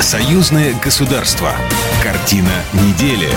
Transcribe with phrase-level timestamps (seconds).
[0.00, 1.54] Союзное государство.
[2.02, 3.28] Картина недели.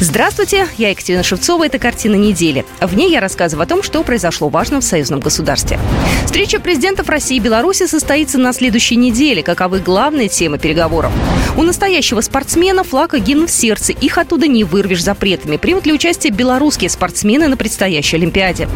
[0.00, 2.64] Здравствуйте, я Екатерина Шевцова, это «Картина недели».
[2.80, 5.80] В ней я рассказываю о том, что произошло важно в союзном государстве.
[6.24, 9.42] Встреча президентов России и Беларуси состоится на следующей неделе.
[9.42, 11.10] Каковы главные темы переговоров?
[11.56, 13.92] У настоящего спортсмена флаг и гимн в сердце.
[13.92, 15.56] Их оттуда не вырвешь запретами.
[15.56, 18.68] Примут ли участие белорусские спортсмены на предстоящей Олимпиаде?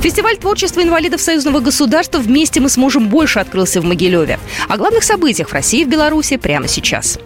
[0.00, 4.38] Фестиваль творчества инвалидов союзного государства «Вместе мы сможем больше» открылся в Могилеве.
[4.68, 7.18] О главных событиях в России и в Беларуси прямо сейчас.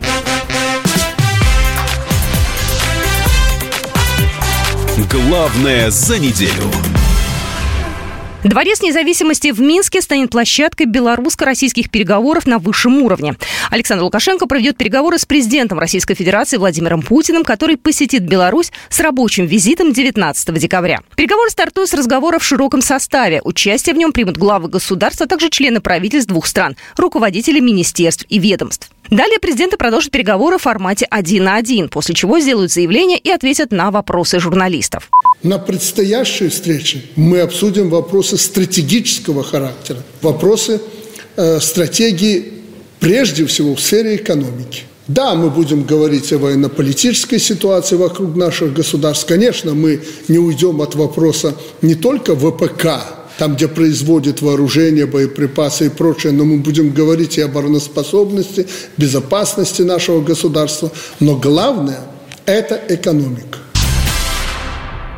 [5.10, 6.70] Главное за неделю.
[8.44, 13.34] Дворец независимости в Минске станет площадкой белорусско-российских переговоров на высшем уровне.
[13.70, 19.46] Александр Лукашенко проведет переговоры с президентом Российской Федерации Владимиром Путиным, который посетит Беларусь с рабочим
[19.46, 21.00] визитом 19 декабря.
[21.16, 23.40] Переговоры стартуют с разговора в широком составе.
[23.42, 28.38] Участие в нем примут главы государства, а также члены правительств двух стран, руководители министерств и
[28.38, 28.90] ведомств.
[29.10, 33.72] Далее президенты продолжат переговоры в формате один на один, после чего сделают заявление и ответят
[33.72, 35.10] на вопросы журналистов.
[35.42, 40.80] На предстоящей встрече мы обсудим вопросы стратегического характера, вопросы
[41.36, 42.52] э, стратегии
[43.00, 44.83] прежде всего в сфере экономики.
[45.06, 49.24] Да, мы будем говорить о военно-политической ситуации вокруг наших государств.
[49.27, 55.89] Конечно, мы не уйдем от вопроса не только ВПК, там, где производят вооружение, боеприпасы и
[55.89, 60.91] прочее, но мы будем говорить и о обороноспособности, безопасности нашего государства.
[61.20, 62.00] Но главное–
[62.47, 63.58] это экономика.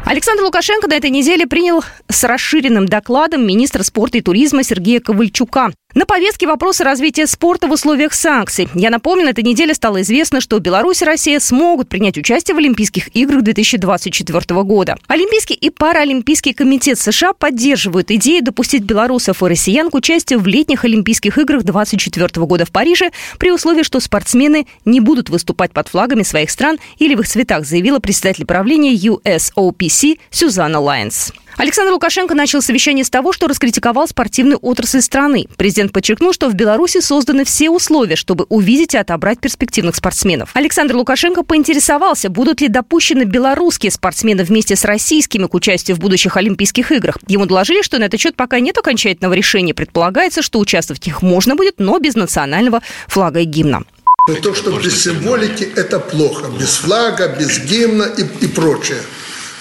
[0.04, 5.72] Александр Лукашенко на этой неделе принял с расширенным докладом министра спорта и туризма Сергея Ковальчука.
[5.92, 8.68] На повестке вопросы развития спорта в условиях санкций.
[8.74, 12.58] Я напомню, на этой неделе стало известно, что Беларусь и Россия смогут принять участие в
[12.58, 14.96] Олимпийских играх 2024 года.
[15.08, 20.84] Олимпийский и Паралимпийский комитет США поддерживают идею допустить белорусов и россиян к участию в летних
[20.84, 26.22] Олимпийских играх 2024 года в Париже при условии, что спортсмены не будут выступать под флагами
[26.22, 31.32] своих стран или в их цветах, заявила председатель правления USOPC Сюзанна Лайнс.
[31.60, 35.46] Александр Лукашенко начал совещание с того, что раскритиковал спортивную отрасль страны.
[35.58, 40.52] Президент подчеркнул, что в Беларуси созданы все условия, чтобы увидеть и отобрать перспективных спортсменов.
[40.54, 46.38] Александр Лукашенко поинтересовался, будут ли допущены белорусские спортсмены вместе с российскими к участию в будущих
[46.38, 47.18] Олимпийских играх.
[47.28, 49.74] Ему доложили, что на этот счет пока нет окончательного решения.
[49.74, 53.82] Предполагается, что участвовать в них можно будет, но без национального флага и гимна.
[54.42, 56.46] То, что без символики, это плохо.
[56.58, 59.00] Без флага, без гимна и, и прочее.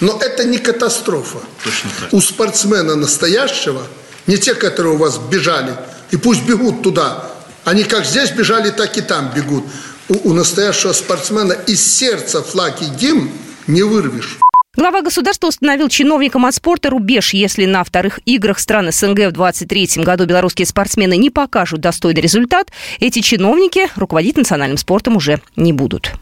[0.00, 1.38] Но это не катастрофа.
[1.62, 2.12] Точно так.
[2.12, 3.82] У спортсмена настоящего,
[4.26, 5.74] не те, которые у вас бежали,
[6.10, 7.30] и пусть бегут туда.
[7.64, 9.64] Они как здесь бежали, так и там бегут.
[10.08, 13.30] У, у настоящего спортсмена из сердца флаг и гимн
[13.66, 14.38] не вырвешь.
[14.76, 17.34] Глава государства установил чиновникам от спорта рубеж.
[17.34, 22.68] Если на вторых играх стран СНГ в 2023 году белорусские спортсмены не покажут достойный результат,
[22.98, 26.12] эти чиновники руководить национальным спортом уже не будут.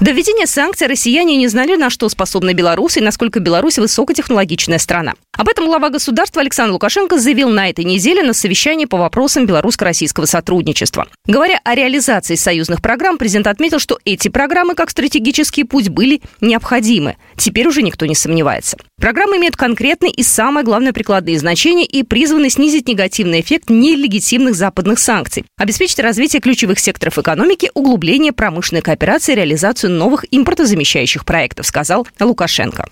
[0.00, 5.12] До введения санкций россияне не знали, на что способны белорусы и насколько Беларусь высокотехнологичная страна.
[5.36, 10.24] Об этом глава государства Александр Лукашенко заявил на этой неделе на совещании по вопросам белорусско-российского
[10.24, 11.06] сотрудничества.
[11.26, 17.16] Говоря о реализации союзных программ, президент отметил, что эти программы как стратегический путь были необходимы.
[17.36, 18.78] Теперь уже никто не сомневается.
[18.98, 24.98] Программы имеют конкретный и самое главное прикладные значения и призваны снизить негативный эффект нелегитимных западных
[24.98, 32.86] санкций, обеспечить развитие ключевых секторов экономики, углубление промышленной кооперации, реализацию новых импортозамещающих проектов, сказал Лукашенко.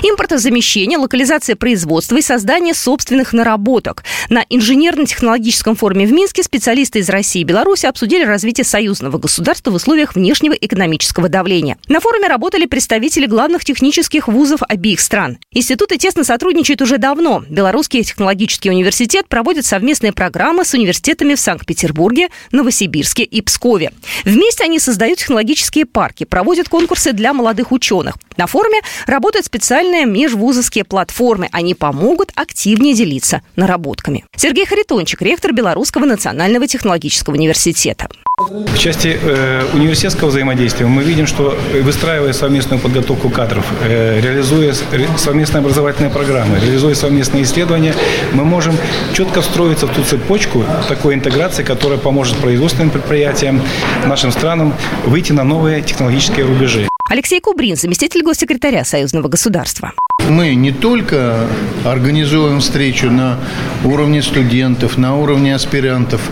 [0.00, 4.02] Импортозамещение, локализация производства и создание собственных наработок.
[4.28, 9.74] На инженерно-технологическом форуме в Минске специалисты из России и Беларуси обсудили развитие союзного государства в
[9.74, 11.78] условиях внешнего экономического давления.
[11.86, 15.38] На форуме работали представители главных технических вузов обеих стран.
[15.52, 17.44] Институты тесно сотрудничают уже давно.
[17.48, 23.92] Белорусский технологический университет проводит совместные программы с университетами в Санкт-Петербурге, Новосибирске и Пскове.
[24.24, 28.16] Вместе они создают технологические парки, проводят конкурсы для молодых ученых.
[28.36, 31.48] На форуме работают специальные специальные межвузовские платформы.
[31.50, 34.24] Они помогут активнее делиться наработками.
[34.36, 38.08] Сергей Харитончик, ректор Белорусского национального технологического университета.
[38.38, 44.72] В части э, университетского взаимодействия мы видим, что э, выстраивая совместную подготовку кадров, э, реализуя
[45.16, 47.94] совместные образовательные программы, реализуя совместные исследования,
[48.32, 48.76] мы можем
[49.14, 53.60] четко встроиться в ту цепочку такой интеграции, которая поможет производственным предприятиям,
[54.06, 54.74] нашим странам
[55.04, 56.88] выйти на новые технологические рубежи.
[57.10, 59.92] Алексей Кубрин, заместитель госсекретаря Союзного государства.
[60.30, 61.46] Мы не только
[61.84, 63.38] организуем встречу на
[63.84, 66.22] уровне студентов, на уровне аспирантов,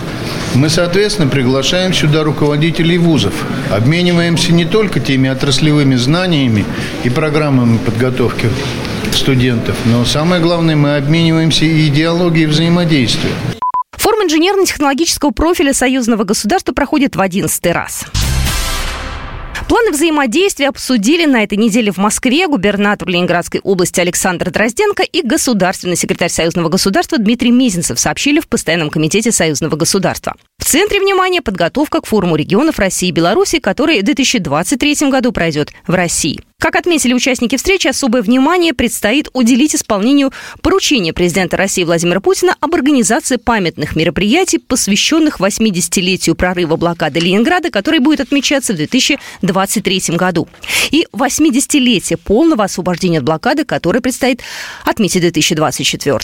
[0.55, 3.35] мы, соответственно, приглашаем сюда руководителей вузов,
[3.71, 6.65] обмениваемся не только теми отраслевыми знаниями
[7.05, 8.49] и программами подготовки
[9.13, 13.33] студентов, но самое главное, мы обмениваемся и идеологией взаимодействия
[13.99, 18.07] Форум инженерно-технологического профиля союзного государства проходит в 11 раз.
[19.71, 25.95] Планы взаимодействия обсудили на этой неделе в Москве губернатор Ленинградской области Александр Дрозденко и государственный
[25.95, 30.35] секретарь Союзного государства Дмитрий Мизинцев сообщили в Постоянном комитете Союзного государства.
[30.59, 35.73] В центре внимания подготовка к форуму регионов России и Беларуси, который в 2023 году пройдет
[35.87, 36.41] в России.
[36.61, 40.31] Как отметили участники встречи, особое внимание предстоит уделить исполнению
[40.61, 48.01] поручения президента России Владимира Путина об организации памятных мероприятий, посвященных 80-летию прорыва блокады Ленинграда, который
[48.01, 50.49] будет отмечаться в 2023 году.
[50.91, 54.43] И 80-летие полного освобождения от блокады, которое предстоит
[54.85, 56.21] отметить в 2024.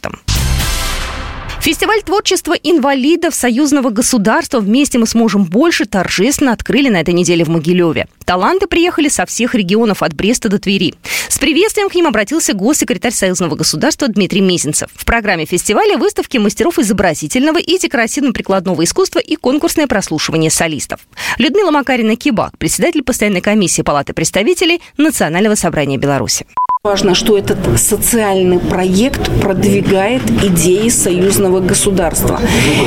[1.66, 7.48] Фестиваль творчества инвалидов союзного государства «Вместе мы сможем больше» торжественно открыли на этой неделе в
[7.48, 8.06] Могилеве.
[8.24, 10.94] Таланты приехали со всех регионов от Бреста до Твери.
[11.28, 14.90] С приветствием к ним обратился госсекретарь союзного государства Дмитрий Мезенцев.
[14.94, 21.00] В программе фестиваля выставки мастеров изобразительного и декоративно-прикладного искусства и конкурсное прослушивание солистов.
[21.38, 26.46] Людмила Макарина-Кибак, председатель постоянной комиссии Палаты представителей Национального собрания Беларуси.
[26.86, 32.40] Важно, что этот социальный проект продвигает идеи союзного государства.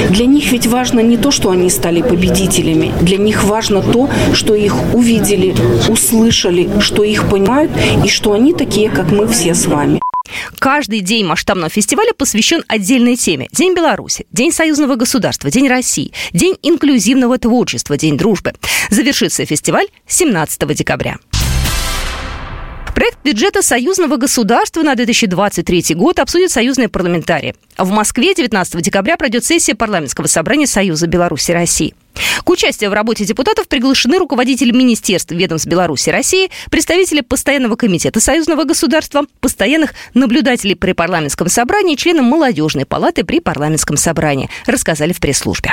[0.10, 2.94] Для них ведь важно не то, что они стали победителями.
[3.02, 5.54] Для них важно то, что их увидели,
[5.90, 7.72] услышали, что их понимают
[8.06, 10.00] и что они такие, как мы все с вами.
[10.60, 13.50] Каждый день масштабного фестиваля посвящен отдельной теме.
[13.52, 18.54] День Беларуси, День союзного государства, День России, День инклюзивного творчества, День дружбы.
[18.90, 21.18] Завершится фестиваль 17 декабря.
[23.00, 27.56] Проект бюджета союзного государства на 2023 год обсудят союзные парламентарии.
[27.78, 31.96] В Москве 19 декабря пройдет сессия парламентского собрания Союза Беларуси и России.
[32.44, 38.20] К участию в работе депутатов приглашены руководители министерств ведомств Беларуси и России, представители Постоянного комитета
[38.20, 45.22] Союзного государства, постоянных наблюдателей при парламентском собрании, членов молодежной палаты при парламентском собрании, рассказали в
[45.22, 45.72] пресс-службе.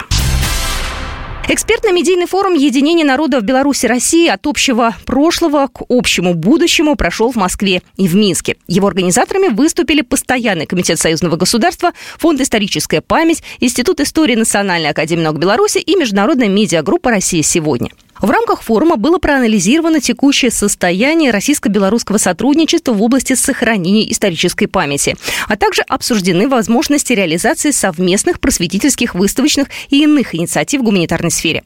[1.49, 7.37] Экспертно-медийный форум «Единение народа в Беларуси России от общего прошлого к общему будущему» прошел в
[7.37, 8.57] Москве и в Минске.
[8.67, 15.39] Его организаторами выступили Постоянный комитет Союзного государства, Фонд «Историческая память», Институт истории Национальной академии наук
[15.39, 17.91] Беларуси и Международная медиагруппа «Россия сегодня».
[18.21, 25.17] В рамках форума было проанализировано текущее состояние российско-белорусского сотрудничества в области сохранения исторической памяти,
[25.49, 31.63] а также обсуждены возможности реализации совместных просветительских, выставочных и иных инициатив в гуманитарной сфере.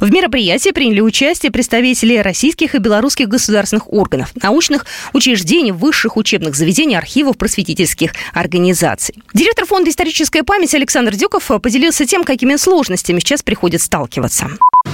[0.00, 6.96] В мероприятии приняли участие представители российских и белорусских государственных органов, научных учреждений, высших учебных заведений,
[6.96, 9.14] архивов, просветительских организаций.
[9.32, 14.48] Директор фонда «Историческая память» Александр Дюков поделился тем, какими сложностями сейчас приходится сталкиваться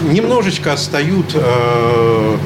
[0.08, 2.36] немножечко отстают э,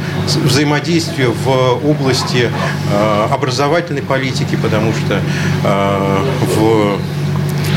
[0.44, 2.50] взаимодействие в области
[2.92, 5.20] э, образовательной политики, потому что
[5.64, 6.18] э,
[6.56, 6.98] в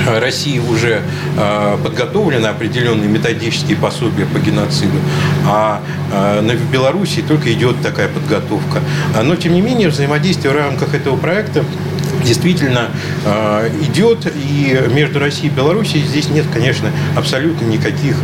[0.19, 1.01] России уже
[1.37, 4.97] э, подготовлены определенные методические пособия по геноциду,
[5.45, 5.81] а
[6.11, 8.81] э, в Беларуси только идет такая подготовка.
[9.23, 11.63] Но, тем не менее, взаимодействие в рамках этого проекта
[12.23, 12.89] действительно
[13.25, 18.15] э, идет, и между Россией и Белоруссией здесь нет, конечно, абсолютно никаких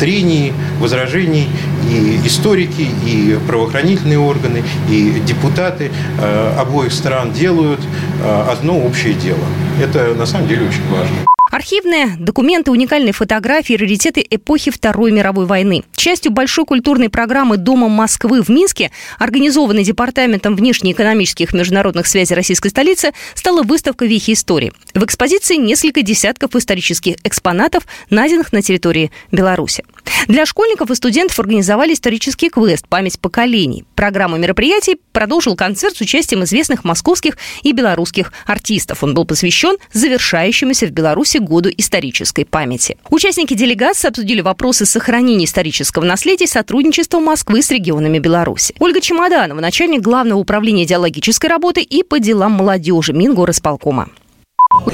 [0.00, 1.48] трений, возражений.
[1.90, 7.80] И историки, и правоохранительные органы, и депутаты э, обоих стран делают
[8.22, 9.44] э, одно общее дело.
[9.82, 11.29] Это на самом деле очень важно.
[11.50, 15.82] Архивные документы, уникальные фотографии, раритеты эпохи Второй мировой войны.
[15.96, 23.12] Частью большой культурной программы Дома Москвы в Минске, организованной Департаментом внешнеэкономических международных связей российской столицы,
[23.34, 24.72] стала выставка «Вехи истории».
[24.94, 29.84] В экспозиции несколько десятков исторических экспонатов, найденных на территории Беларуси.
[30.28, 33.84] Для школьников и студентов организовали исторический квест «Память поколений».
[33.96, 39.02] Программу мероприятий продолжил концерт с участием известных московских и белорусских артистов.
[39.02, 42.96] Он был посвящен завершающемуся в Беларуси году исторической памяти.
[43.10, 48.74] Участники делегации обсудили вопросы сохранения исторического наследия и сотрудничества Москвы с регионами Беларуси.
[48.78, 54.08] Ольга Чемоданова, начальник Главного управления идеологической работы и по делам молодежи Мингорисполкома.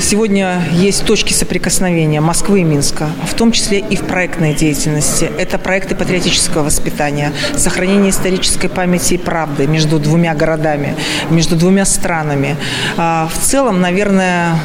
[0.01, 5.31] Сегодня есть точки соприкосновения Москвы и Минска, в том числе и в проектной деятельности.
[5.37, 10.97] Это проекты патриотического воспитания, сохранение исторической памяти и правды между двумя городами,
[11.29, 12.57] между двумя странами.
[12.97, 14.59] А, в целом, наверное,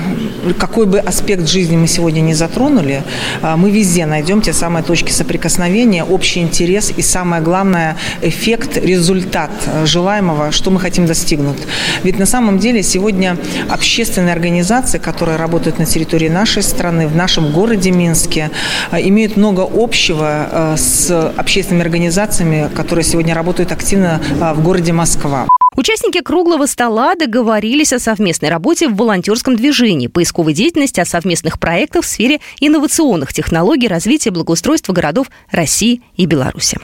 [0.57, 3.03] какой бы аспект жизни мы сегодня не затронули,
[3.41, 9.51] а, мы везде найдем те самые точки соприкосновения, общий интерес и, самое главное, эффект, результат
[9.83, 11.59] желаемого, что мы хотим достигнуть.
[12.03, 13.35] Ведь на самом деле сегодня
[13.69, 18.51] общественные организации, которые работают на территории нашей страны, в нашем городе Минске,
[18.91, 25.48] имеют много общего с общественными организациями, которые сегодня работают активно в городе Москва.
[25.75, 32.03] Участники круглого стола договорились о совместной работе в волонтерском движении, поисковой деятельности, о совместных проектах
[32.03, 36.77] в сфере инновационных технологий развития благоустройства городов России и Беларуси.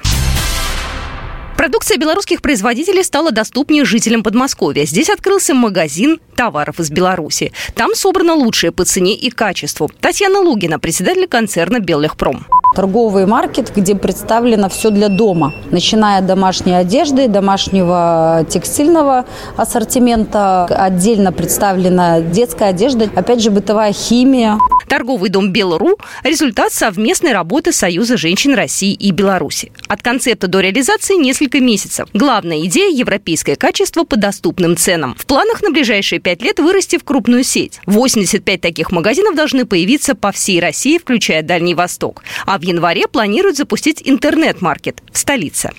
[1.58, 4.86] Продукция белорусских производителей стала доступнее жителям Подмосковья.
[4.86, 7.52] Здесь открылся магазин товаров из Беларуси.
[7.74, 9.90] Там собрано лучшее по цене и качеству.
[10.00, 12.46] Татьяна Лугина, председатель концерна «Беллехпром»
[12.76, 21.32] торговый маркет, где представлено все для дома, начиная от домашней одежды, домашнего текстильного ассортимента, отдельно
[21.32, 24.60] представлена детская одежда, опять же бытовая химия.
[24.88, 29.72] Торговый дом «Белру»– результат совместной работы Союза женщин России и Беларуси.
[29.88, 32.08] От концепта до реализации несколько месяцев.
[32.13, 35.15] Главная идея– европейское качество по доступным ценам.
[35.17, 37.79] В планах на ближайшие пять лет вырасти в крупную сеть.
[37.86, 42.24] 85 таких магазинов должны появиться по всей России, включая Дальний Восток.
[42.46, 45.72] А в январе планируют запустить интернет-маркет в столице.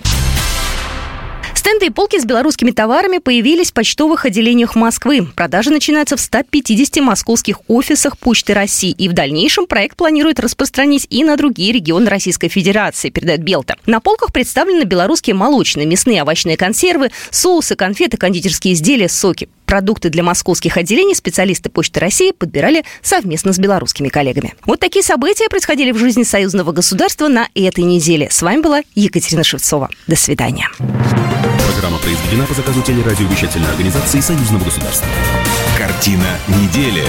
[1.69, 5.27] Стенды и полки с белорусскими товарами появились в почтовых отделениях Москвы.
[5.35, 8.89] Продажи начинаются в 150 московских офисах Почты России.
[8.89, 13.75] И в дальнейшем проект планирует распространить и на другие регионы Российской Федерации, передает Белта.
[13.85, 19.47] На полках представлены белорусские молочные, мясные, овощные консервы, соусы, конфеты, кондитерские изделия, соки.
[19.69, 24.55] Продукты для московских отделений специалисты Почты России подбирали совместно с белорусскими коллегами.
[24.65, 28.29] Вот такие события происходили в жизни союзного государства на этой неделе.
[28.31, 29.91] С вами была Екатерина Шевцова.
[30.07, 30.71] До свидания.
[31.71, 35.07] Программа произведена по заказу телерадиовещательной организации Союзного государства.
[35.77, 37.03] Картина недели.